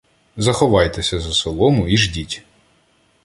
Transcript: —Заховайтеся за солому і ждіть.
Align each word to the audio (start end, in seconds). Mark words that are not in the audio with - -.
—Заховайтеся 0.37 1.19
за 1.19 1.33
солому 1.33 1.87
і 1.87 1.97
ждіть. 1.97 2.43